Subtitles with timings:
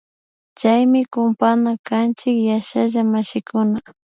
[0.59, 3.79] Chaymi kumpana kanchik yashalla mashikuna